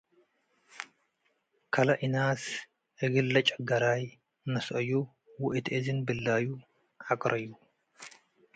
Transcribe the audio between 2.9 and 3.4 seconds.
እግል